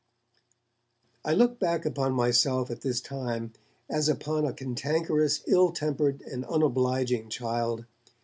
I 1.23 1.33
look 1.35 1.59
back 1.59 1.85
upon 1.85 2.13
myself 2.13 2.71
at 2.71 2.81
this 2.81 3.01
time 3.01 3.53
as 3.87 4.09
upon 4.09 4.45
a 4.47 4.53
cantankerous, 4.53 5.41
ill 5.45 5.71
tempered 5.71 6.23
and 6.23 6.43
unobliging 6.43 7.29
child. 7.29 7.85